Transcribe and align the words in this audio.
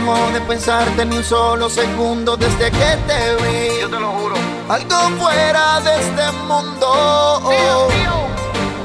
dejo 0.00 0.30
de 0.32 0.40
pensarte 0.42 1.04
ni 1.04 1.16
un 1.16 1.24
solo 1.24 1.68
segundo 1.68 2.36
desde 2.36 2.70
que 2.70 2.98
te 3.06 3.36
vi. 3.36 3.80
Yo 3.80 3.88
te 3.88 4.00
lo 4.00 4.10
juro. 4.12 4.36
Algo 4.68 4.96
fuera 5.18 5.80
de 5.80 6.00
este 6.00 6.32
mundo. 6.46 7.42
Tío, 7.48 7.86
tío. 7.88 8.18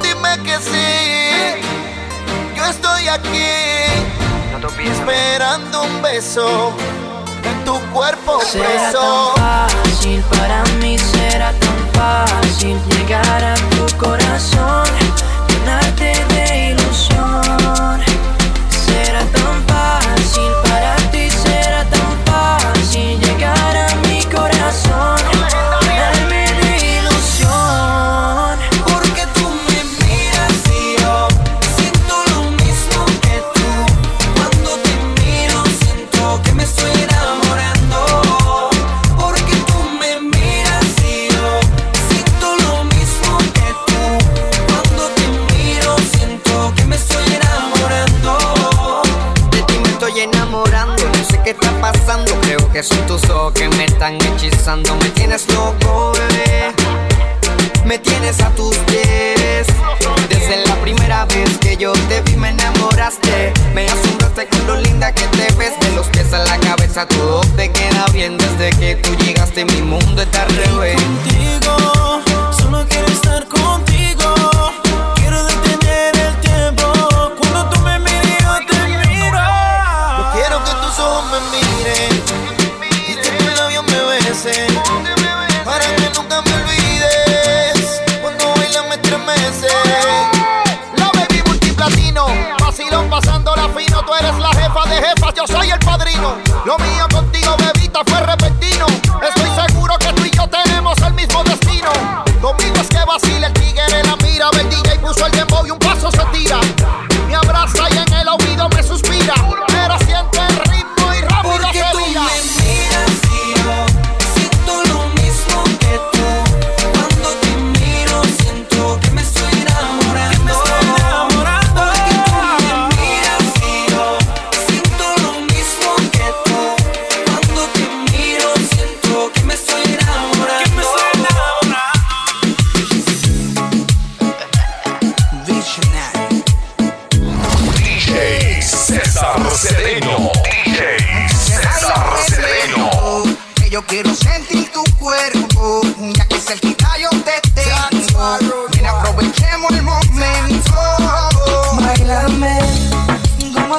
Dime 0.02 0.44
que 0.44 0.58
sí. 0.58 0.72
Hey. 0.74 1.62
Yo 2.56 2.66
estoy 2.66 3.08
aquí. 3.08 3.52
No 4.52 4.68
te 4.68 4.88
esperando 4.88 5.84
un 5.84 6.02
beso 6.02 6.74
en 7.44 7.64
tu 7.66 7.80
cuerpo 7.92 8.40
será 8.42 8.66
preso. 8.66 9.34
Tan 9.36 9.70
fácil 9.70 10.24
para 10.32 10.64
mí 10.80 10.98
será 10.98 11.52
tan 11.54 12.28
fácil 12.28 12.80
llegar 12.90 13.44
a 13.44 13.55
son 52.86 53.06
tus 53.08 53.30
ojos 53.30 53.54
que 53.54 53.68
me 53.70 53.86
están 53.86 54.16
hechizando. 54.16 54.96
Me 54.98 55.10
tienes 55.10 55.52
loco, 55.54 56.12
bebé. 56.14 56.74
Me 57.86 57.98
tienes 57.98 58.40
a 58.42 58.50
tus 58.52 58.78
pies. 58.80 59.68
Desde 60.30 60.66
la 60.68 60.76
primera 60.76 61.26
vez 61.26 61.58
que 61.60 61.78
yo 61.78 61.94
te 62.08 62.22
vi, 62.22 62.36
me 62.36 62.50
enamoraste. 62.50 63.54
Me 63.74 63.88
asombraste 63.88 64.48
con 64.48 64.68
lo 64.68 64.76
linda 64.78 65.12
que 65.12 65.24
te 65.28 65.52
ves. 65.56 65.80
De 65.80 65.92
los 65.96 66.08
pies 66.08 66.32
a 66.34 66.40
la 66.40 66.58
cabeza, 66.60 67.08
todo 67.08 67.42
te 67.56 67.72
queda 67.72 68.06
bien. 68.14 68.38
Desde 68.38 68.70
que 68.78 68.96
tú 68.96 69.16
llegaste, 69.18 69.66
mi 69.66 69.82
mundo 69.82 70.22
está 70.22 70.44
al 70.44 70.56
revés. 70.56 71.02
Contigo, 71.02 72.22
solo 72.58 72.86
quiero 72.88 73.08
estar 73.08 73.48
contigo. 73.48 74.36
Quiero 75.16 75.44
detener 75.44 76.16
el 76.18 76.36
tiempo. 76.42 76.92
Cuando 77.40 77.70
tú 77.70 77.80
me 77.82 78.00
miras, 78.00 78.60
te 78.68 79.08
miro. 79.08 79.40
Yo 80.18 80.32
quiero 80.34 80.64
que 80.64 80.72
tus 80.72 81.00
ojos 81.00 81.26
me 81.32 81.40
miren. 81.58 82.45
La 90.98 91.10
baby 91.14 91.42
multiplatino, 91.48 92.28
vacilón 92.60 93.10
pasándola 93.10 93.68
fino. 93.76 94.04
Tú 94.06 94.14
eres 94.14 94.38
la 94.38 94.50
jefa 94.50 94.86
de 94.88 94.98
jefas, 94.98 95.34
yo 95.36 95.48
soy 95.48 95.72
el 95.72 95.80
padrino. 95.80 96.36
Lo 96.64 96.78
mío 96.78 97.08
contigo, 97.12 97.56
bebita, 97.58 98.02
fue 98.06 98.20
repentino. 98.20 98.86
Estoy 99.28 99.50
seguro 99.68 99.98
que 99.98 100.14
tú 100.14 100.26
y 100.26 100.30
yo 100.30 100.48
tenemos 100.48 100.96
el 101.00 101.14
mismo 101.14 101.44
destino. 101.44 101.90
Conmigo 102.40 102.76
es 102.80 102.88
que 102.88 103.04
vacile 103.04 103.55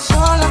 somos 0.00 0.04
solos. 0.04 0.45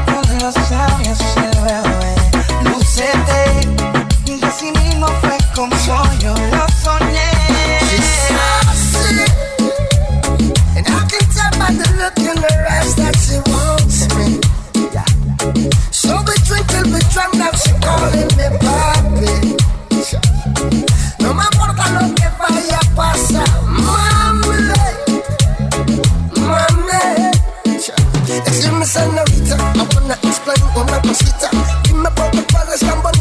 Give 28.61 28.73
me 28.79 28.85
senorita, 28.85 29.55
I 29.59 29.83
wanna 29.93 30.15
explain, 30.23 30.61
wanna 30.75 30.99
consider. 31.01 31.49
Give 31.83 31.97
me 31.97 32.09
proper 32.15 32.43
palace, 32.53 32.83
number 32.83 33.11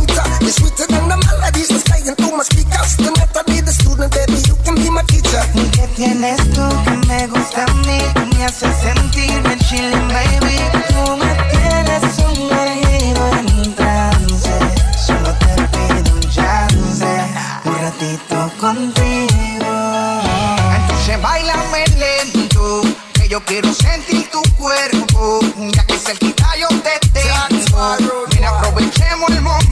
and 29.10 29.20
one 29.20 29.42
more. 29.42 29.63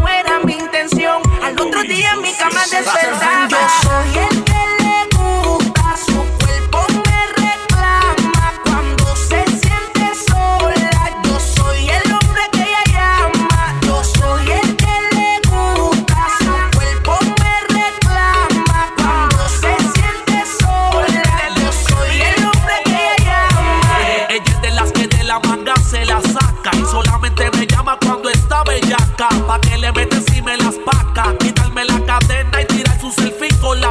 no 0.00 0.08
era 0.08 0.40
mi 0.40 0.54
intención. 0.54 1.22
Al 1.42 1.60
otro 1.60 1.82
día 1.82 2.16
mi 2.16 2.32
cama 2.34 2.60
despertaba. 2.70 3.83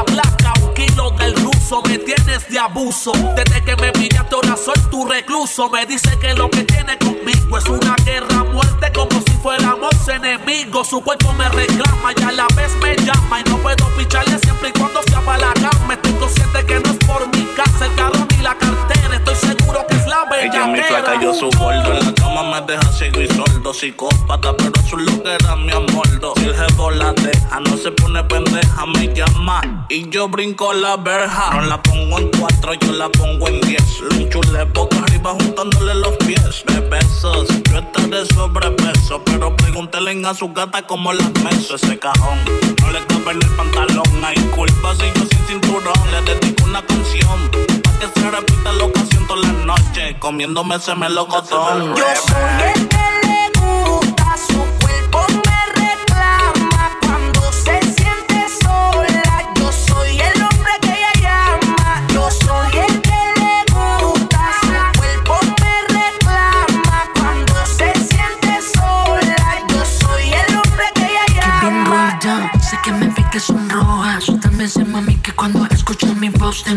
placa, 0.05 0.53
un 0.61 0.73
kilo 0.73 1.11
del 1.11 1.35
ruso, 1.35 1.81
me 1.87 1.97
tienes 1.97 2.49
de 2.49 2.59
abuso. 2.59 3.11
Desde 3.35 3.63
que 3.63 3.75
me 3.75 3.91
miraste 3.99 4.35
ahora 4.35 4.55
soy 4.55 4.79
tu 4.89 5.05
recluso. 5.05 5.69
Me 5.69 5.85
dice 5.85 6.17
que 6.19 6.33
lo 6.33 6.49
que 6.49 6.63
tiene 6.63 6.97
conmigo 6.97 7.57
es 7.57 7.65
una 7.65 7.95
guerra 8.05 8.43
muerte 8.43 8.91
como 8.93 9.21
si 9.21 9.31
fuéramos 9.41 10.07
enemigos. 10.07 10.87
Su 10.87 11.01
cuerpo 11.01 11.33
me 11.33 11.47
reclama 11.49 12.13
y 12.17 12.23
a 12.23 12.31
la 12.31 12.47
vez 12.55 12.71
me 12.81 12.95
llama. 12.97 13.39
Y 13.39 13.49
no 13.49 13.57
puedo 13.57 13.85
ficharle 13.97 14.37
siempre 14.39 14.69
y 14.69 14.71
cuando 14.79 15.01
sea 15.03 15.21
para 15.21 15.47
la 15.47 15.53
cama. 15.53 15.93
Estoy 15.93 16.13
consciente 16.13 16.65
que 16.65 16.79
no 16.79 16.91
es 16.91 16.97
por 17.05 17.27
mi 17.35 17.45
casa, 17.55 17.85
el 17.85 17.95
carro 17.95 18.27
ni 18.31 18.43
la 18.43 18.55
cartera. 18.57 19.15
Estoy 19.15 19.35
seguro 19.35 19.85
que 19.87 19.92
ella 20.39 20.61
es 20.61 20.67
mi 20.67 20.79
bella 20.79 21.21
yo 21.21 21.33
su 21.33 21.49
gordo. 21.57 21.91
En 21.91 22.05
la 22.05 22.13
cama 22.13 22.43
me 22.43 22.61
deja 22.67 22.91
ciego 22.91 23.21
y 23.21 23.27
sordo. 23.27 23.73
Psicópata, 23.73 24.55
pero 24.55 24.71
su 24.87 24.97
lo 24.97 25.23
que 25.23 25.33
era 25.33 25.55
mi 25.55 25.71
amordo. 25.71 26.33
Si 26.35 26.45
el 26.45 26.55
jefe 26.55 26.95
la 26.95 27.13
deja, 27.13 27.59
no 27.59 27.77
se 27.77 27.91
pone 27.91 28.23
pendeja, 28.25 28.85
me 28.85 29.13
llama. 29.13 29.61
Y 29.89 30.09
yo 30.09 30.27
brinco 30.29 30.71
la 30.73 30.97
verja. 30.97 31.55
No 31.55 31.61
la 31.61 31.81
pongo 31.81 32.19
en 32.19 32.29
cuatro, 32.37 32.73
yo 32.73 32.91
la 32.91 33.09
pongo 33.09 33.47
en 33.47 33.61
diez. 33.61 34.01
Le 34.11 34.23
enchulé 34.23 34.65
boca 34.65 34.97
arriba 34.97 35.31
juntándole 35.31 35.95
los 35.95 36.15
pies. 36.17 36.63
De 36.67 36.79
besos, 36.81 37.47
yo 37.71 37.79
estaré 37.79 38.25
sobrepeso. 38.27 39.23
Pero 39.25 39.55
pregúntele 39.55 40.27
a 40.27 40.33
su 40.35 40.53
gata 40.53 40.85
cómo 40.85 41.11
la 41.13 41.27
meso. 41.43 41.75
Ese 41.75 41.97
cajón 41.97 42.37
no 42.81 42.91
le 42.91 43.03
cabe 43.05 43.31
en 43.31 43.41
el 43.41 43.49
pantalón. 43.55 44.23
Hay 44.23 44.37
culpa 44.55 44.93
si 44.95 45.07
yo 45.19 45.25
sin 45.25 45.47
cinturón. 45.47 45.93
Le 46.11 46.21
dedico 46.33 46.65
una 46.65 46.85
canción. 46.85 47.82
Pa' 48.03 48.11
que 48.11 48.19
se 48.19 48.31
repita 48.31 48.73
la 48.73 48.83
ocasión 48.83 49.27
todas 49.27 49.45
las 49.45 49.65
noches. 49.65 50.15
Comiéndome 50.19 50.75
ese 50.75 50.93
melocotón. 50.95 51.95
Yo 51.95 52.03
soy 52.27 52.71
el 52.75 52.87
que 52.89 52.97
le 53.23 53.49
gusta, 53.61 54.35
su 54.45 54.61
cuerpo 54.81 55.25
me 55.29 55.59
reclama 55.81 56.97
cuando 57.01 57.51
se 57.53 57.79
siente 57.81 58.45
sola. 58.61 59.53
Yo 59.55 59.71
soy 59.71 60.19
el 60.19 60.41
hombre 60.41 60.73
que 60.81 60.89
ella 60.89 61.13
llama. 61.21 62.01
Yo 62.13 62.29
soy 62.29 62.77
el 62.77 63.01
que 63.01 63.19
le 63.39 63.55
gusta, 63.71 64.51
su 64.61 64.99
cuerpo 64.99 65.39
me 65.61 65.95
reclama 65.95 67.09
cuando 67.17 67.65
se 67.65 67.93
siente 67.93 68.59
sola. 68.73 69.63
Yo 69.69 69.85
soy 69.85 70.33
el 70.33 70.55
hombre 70.57 70.85
que 70.95 71.05
ella 71.05 71.45
Bien 71.61 71.85
llama. 71.85 72.19
rolled 72.21 72.53
up, 72.53 72.61
sé 72.61 72.77
que 72.83 72.91
me 72.91 73.07
vi 73.07 73.23
que 73.31 73.39
sonrojas. 73.39 74.25
Tú 74.25 74.37
también 74.39 74.69
sé, 74.69 74.83
mami, 74.83 75.15
que 75.17 75.31
cuando 75.31 75.65
escuchas 75.67 76.13
mi 76.17 76.27
voz 76.29 76.63
te 76.63 76.75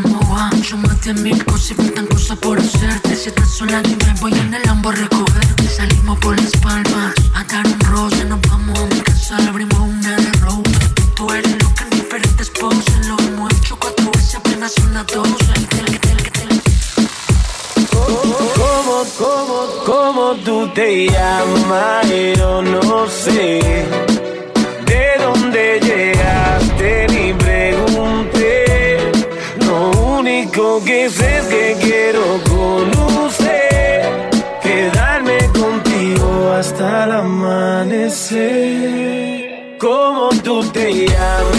de 1.07 1.15
mil 1.23 1.45
cosas 1.45 1.71
y 1.71 1.75
faltan 1.75 2.07
cosas 2.07 2.37
por 2.39 2.59
hacerte. 2.59 3.15
Si 3.15 3.29
estás 3.29 3.49
sola, 3.49 3.81
dime, 3.83 4.13
voy 4.21 4.33
en 4.33 4.53
el 4.53 4.63
Lambo 4.65 4.89
a 4.89 4.93
recogerte. 4.93 5.69
Salimos 5.69 6.19
por 6.19 6.37
las 6.41 6.51
palmas 6.57 7.15
a 7.35 7.45
dar 7.45 7.65
un 7.65 7.79
roce. 7.81 8.25
Nos 8.25 8.41
vamos 8.49 8.77
a 8.79 8.87
mi 8.87 9.01
casa, 9.03 9.39
le 9.39 9.49
abrimos 9.49 9.79
una 9.79 10.17
de 10.17 10.33
road. 10.41 10.65
Tú 11.15 11.31
eres 11.31 11.63
loca 11.63 11.85
en 11.85 11.91
diferentes 11.91 12.51
poses. 12.51 13.07
Lo 13.07 13.17
hemos 13.21 13.53
hecho 13.55 13.77
cuatro 13.77 14.11
veces, 14.11 14.35
apenas 14.35 14.73
son 14.73 14.95
las 14.95 15.07
doce. 15.07 15.47
¿Cómo, 18.57 19.05
cómo, 19.17 19.85
cómo 19.85 20.35
tú 20.45 20.69
te 20.75 21.07
llamas? 21.07 22.06
Único 30.77 30.85
que 30.85 31.09
sé 31.11 31.39
es 31.39 31.47
que 31.47 31.77
quiero 31.81 32.41
con 32.45 32.91
usted 33.25 34.31
quedarme 34.63 35.39
contigo 35.59 36.53
hasta 36.53 37.05
el 37.05 37.13
amanecer. 37.13 38.37
¿Cómo 39.79 40.31
tú 40.43 40.65
te 40.73 41.07
llamas? 41.07 41.56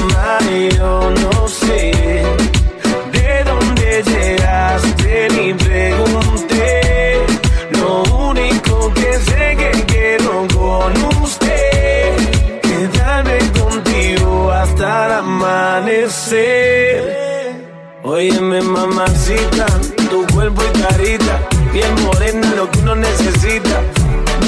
Óyeme 18.09 18.61
mamacita, 18.61 19.65
tu 20.09 20.25
cuerpo 20.33 20.61
y 20.63 20.79
carita, 20.79 21.41
bien 21.73 21.93
morena 22.05 22.53
lo 22.55 22.71
que 22.71 22.79
uno 22.79 22.95
necesita. 22.95 23.81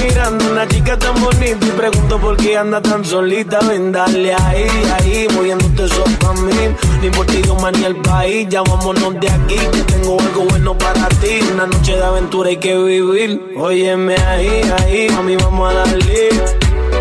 Mirando 0.01 0.49
una 0.49 0.65
chica 0.65 0.97
tan 0.97 1.21
bonita 1.21 1.65
y 1.67 1.71
pregunto 1.71 2.17
por 2.19 2.37
qué 2.37 2.57
anda 2.57 2.81
tan 2.81 3.03
solita. 3.03 3.59
Ven, 3.67 3.91
dale 3.91 4.33
ahí, 4.33 4.65
ahí, 4.95 5.27
moviéndote 5.35 5.83
eso 5.83 6.05
pa' 6.21 6.31
mí. 6.35 6.53
Ni 7.01 7.09
por 7.09 7.25
ti 7.25 7.41
más 7.61 7.77
ni 7.77 7.83
el 7.83 7.97
país, 7.97 8.47
ya 8.49 8.61
vámonos 8.61 9.19
de 9.19 9.29
aquí. 9.29 9.57
Que 9.57 9.83
tengo 9.83 10.17
algo 10.21 10.45
bueno 10.45 10.77
para 10.77 11.09
ti. 11.19 11.41
Una 11.53 11.67
noche 11.67 11.97
de 11.97 12.03
aventura 12.05 12.47
hay 12.47 12.57
que 12.57 12.77
vivir. 12.77 13.41
Óyeme 13.57 14.15
ahí, 14.15 14.61
ahí, 14.79 15.09
mami, 15.09 15.35
vamos 15.35 15.69
a 15.69 15.73
darle. 15.73 16.29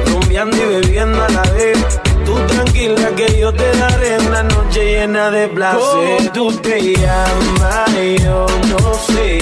Rumbeando 0.07 0.57
y 0.57 0.81
bebiendo 0.81 1.23
a 1.23 1.29
la 1.29 1.43
vez. 1.53 2.01
Tú 2.29 2.35
tranquila 2.47 3.09
que 3.17 3.41
yo 3.41 3.51
te 3.55 3.73
daré 3.79 4.19
una 4.19 4.43
noche 4.43 4.85
llena 4.85 5.31
de 5.31 5.49
placer. 5.49 6.31
Tú 6.35 6.53
te 6.59 6.95
llamas, 6.95 7.91
yo 8.23 8.47
no 8.69 8.95
sé 8.95 9.39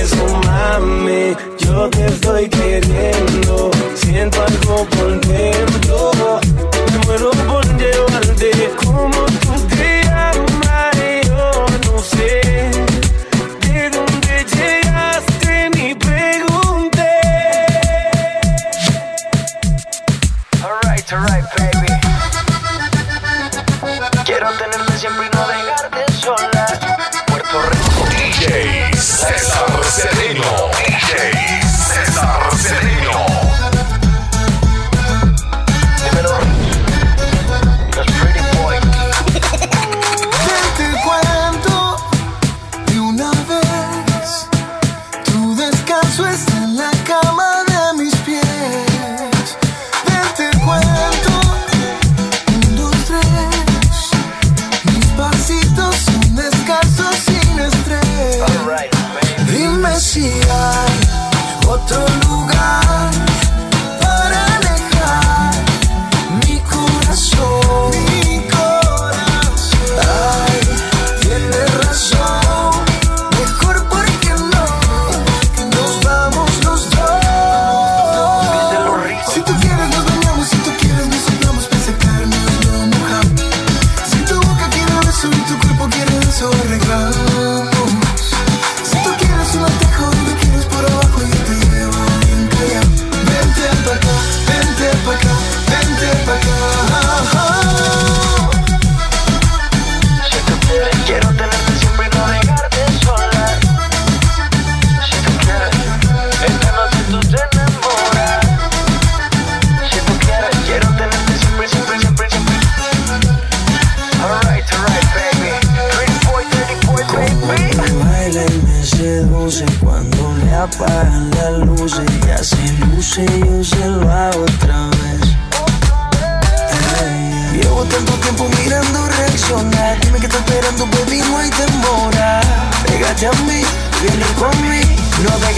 eso 0.00 0.26
mami. 0.46 1.36
Yo 1.58 1.88
te 1.90 2.06
estoy 2.06 2.48
queriendo. 2.48 3.70
Siento 3.94 4.42
algo 4.42 4.86
por 4.86 4.99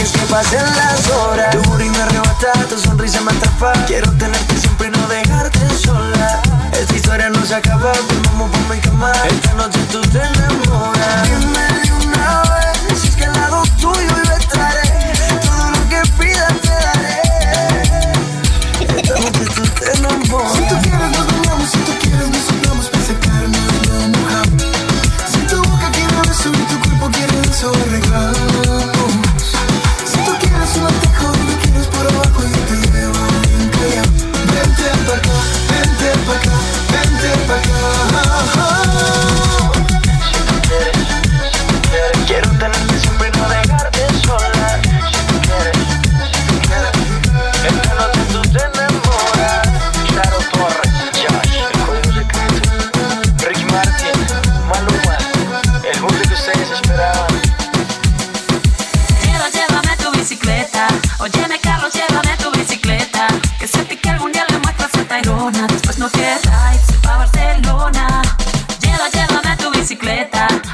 dejes 0.03 0.13
que 0.13 0.27
pasen 0.27 0.65
las 0.77 1.09
horas. 1.11 1.51
Tu 1.51 1.63
booty 1.63 1.89
me 1.89 2.03
arrebata, 2.03 2.53
tu 2.69 2.79
sonrisa 2.79 3.21
me 3.21 3.33
atrapa. 3.33 3.73
Quiero 3.87 4.11
tenerte 4.13 4.57
siempre 4.59 4.89
y 4.89 4.91
no 4.91 5.07
dejarte 5.09 5.61
sola. 5.77 6.43
Esta 6.73 6.95
historia 6.95 7.31
no 7.31 7.45
se 7.45 7.55
acaba, 7.55 7.93
pues 7.93 8.51
por 8.51 8.75
mi 8.75 8.81
cama. 8.81 9.13
Esta 9.29 9.55
noche 9.55 9.79
tú 9.91 10.01
te 10.01 10.19
enamoras. 10.19 11.72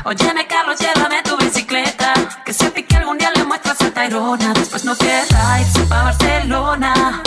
Óyeme, 0.09 0.47
Carlos, 0.47 0.81
llévame 0.81 1.23
tu 1.23 1.37
bicicleta. 1.37 2.15
Que 2.43 2.55
sentí 2.55 2.83
que 2.83 2.97
algún 2.97 3.19
día 3.19 3.31
le 3.37 3.45
muestras 3.45 3.79
a 3.83 3.91
Tairona. 3.91 4.55
Después 4.55 4.83
no 4.87 4.97
queda 4.97 5.61
irse 5.61 5.81
pa' 5.81 6.05
Barcelona. 6.05 7.23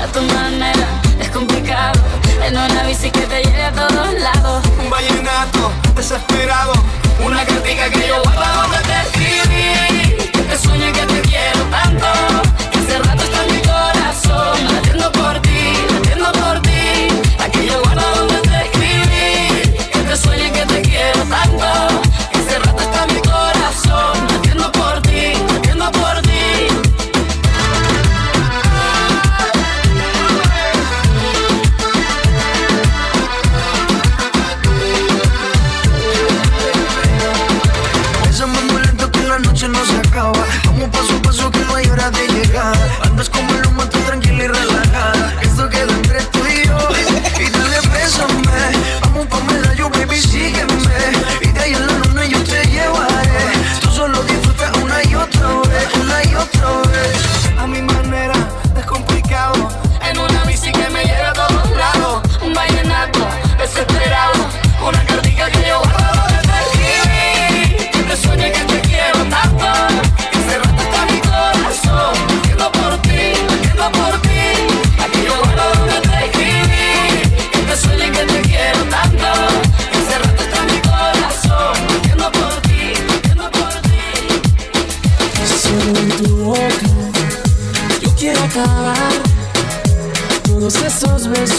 A 0.00 0.06
tu 0.06 0.22
manera 0.32 0.86
es 1.18 1.28
complicado. 1.30 2.00
En 2.44 2.56
una 2.56 2.84
bici 2.84 3.10
que 3.10 3.22
te 3.22 3.42
lleve 3.42 3.64
a 3.64 3.72
todos 3.72 4.14
lados. 4.20 4.64
Un 4.78 4.88
vallenato 4.88 5.72
desesperado. 5.96 6.74
Una 7.24 7.44
crítica 7.44 7.90
que 7.90 8.06
yo 8.06 8.22
guardo 8.22 8.62
donde 8.62 8.78
te 8.78 8.92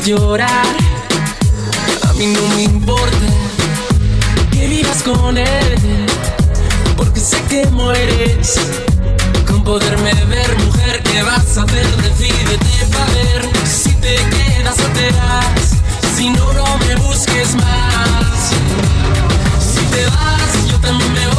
llorar. 0.00 0.76
A 2.08 2.12
mí 2.14 2.26
no 2.26 2.40
me 2.54 2.62
importa 2.62 3.26
que 4.50 4.66
vivas 4.66 5.02
con 5.02 5.36
él, 5.36 6.06
porque 6.96 7.20
sé 7.20 7.42
que 7.48 7.66
mueres 7.66 8.54
con 9.46 9.64
poderme 9.64 10.12
ver, 10.26 10.58
mujer. 10.66 11.02
¿Qué 11.02 11.22
vas 11.22 11.56
a 11.58 11.62
hacer? 11.62 11.86
Decídete 11.96 12.86
para 12.92 13.06
ver 13.12 13.48
si 13.66 13.90
te 13.94 14.16
quedas 14.16 14.78
o 14.78 14.88
te 14.92 15.10
vas. 15.12 16.16
Si 16.16 16.30
no, 16.30 16.52
no 16.52 16.78
me 16.78 16.96
busques 16.96 17.54
más. 17.54 18.50
Si 19.60 19.80
te 19.94 20.04
vas, 20.06 20.70
yo 20.70 20.78
también 20.80 21.12
me 21.12 21.26
voy. 21.28 21.37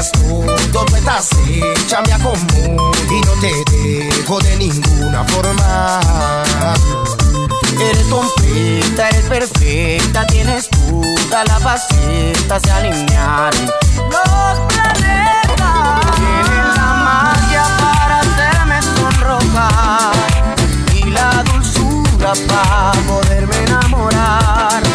eres 0.00 0.12
tú, 0.12 0.46
donde 0.72 0.98
estás 0.98 1.28
hecha 1.46 2.00
me 2.02 2.12
acomodo 2.12 2.92
y 3.10 3.20
no 3.20 3.32
te 3.40 3.52
dejo 3.70 4.38
de 4.40 4.56
ninguna 4.56 5.24
forma. 5.24 6.00
Eres 7.78 8.06
completa, 8.08 9.08
eres 9.08 9.24
perfecta, 9.26 10.26
tienes 10.26 10.68
toda 10.70 11.44
la 11.44 11.60
faceta, 11.60 12.60
se 12.60 12.70
alinean 12.70 13.52
los 14.10 14.58
planetas. 14.68 16.00
Tienes 16.16 16.76
la 16.76 16.94
magia 17.04 17.64
para 17.78 18.20
hacerme 18.20 18.82
sonrojar 18.82 20.12
y 20.94 21.10
la 21.10 21.42
dulzura 21.44 22.32
para 22.48 22.92
poderme 23.06 23.64
enamorar. 23.64 24.89